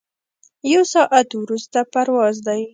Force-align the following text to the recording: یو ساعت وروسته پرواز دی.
یو 0.71 0.83
ساعت 0.93 1.29
وروسته 1.41 1.79
پرواز 1.93 2.35
دی. 2.47 2.61